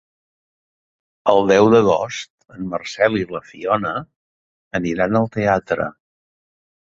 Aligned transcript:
El 1.33 1.41
deu 1.51 1.67
d'agost 1.73 2.31
en 2.55 2.71
Marcel 2.71 3.19
i 3.19 3.23
na 3.35 3.41
Fiona 3.51 3.93
aniran 4.81 5.19
al 5.21 5.29
teatre. 5.39 5.87